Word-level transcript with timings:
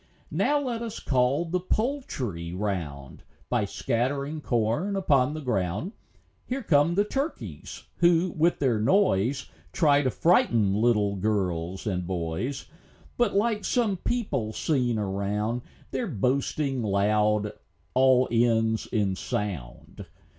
Now 0.31 0.59
let 0.59 0.81
us 0.81 0.99
call 0.99 1.45
the 1.45 1.59
poultry 1.59 2.55
round, 2.55 3.21
By 3.49 3.65
scattering 3.65 4.41
corn 4.41 4.95
upon 4.95 5.35
the 5.35 5.41
ground. 5.41 5.91
Here 6.47 6.63
come 6.63 6.95
the 6.95 7.03
turkeys, 7.03 7.83
who, 7.97 8.33
with 8.35 8.57
their 8.57 8.79
noise, 8.79 9.47
Try 9.71 10.01
to 10.01 10.09
frighten 10.09 10.73
little 10.73 11.17
girls 11.17 11.85
and 11.85 12.07
boys; 12.07 12.65
But, 13.15 13.35
like 13.35 13.63
some 13.63 13.95
people 13.97 14.53
seen 14.53 14.97
around, 14.97 15.61
Their 15.91 16.07
boasting 16.07 16.81
loud 16.81 17.53
all 17.93 18.27
ends 18.31 18.87
in 18.87 19.15
sound. 19.15 20.07